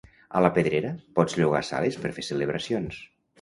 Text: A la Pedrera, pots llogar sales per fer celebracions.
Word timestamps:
A 0.37 0.39
la 0.43 0.49
Pedrera, 0.53 0.93
pots 1.19 1.37
llogar 1.41 1.61
sales 1.69 1.99
per 2.07 2.13
fer 2.17 2.27
celebracions. 2.31 2.99